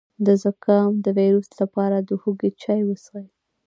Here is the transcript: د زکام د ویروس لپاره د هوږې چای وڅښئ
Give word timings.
د 0.25 0.27
زکام 0.43 0.91
د 1.05 1.07
ویروس 1.17 1.49
لپاره 1.61 1.97
د 2.01 2.09
هوږې 2.21 2.49
چای 2.61 2.81
وڅښئ 2.85 3.25